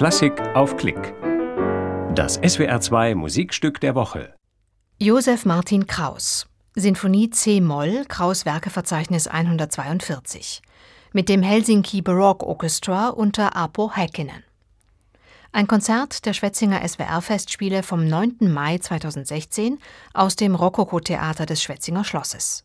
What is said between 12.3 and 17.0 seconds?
Orchestra unter Apo Häkkinen. Ein Konzert der Schwetzinger